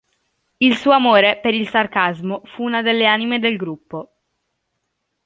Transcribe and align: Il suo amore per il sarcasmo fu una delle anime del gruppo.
Il 0.57 0.75
suo 0.77 0.93
amore 0.93 1.37
per 1.37 1.53
il 1.53 1.69
sarcasmo 1.69 2.41
fu 2.45 2.63
una 2.63 2.81
delle 2.81 3.05
anime 3.05 3.37
del 3.37 3.55
gruppo. 3.55 4.13